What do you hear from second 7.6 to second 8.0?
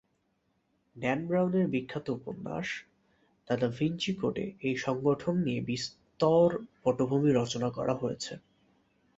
করা